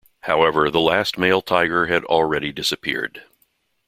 [0.21, 3.21] However, the last male tiger had already disappeared.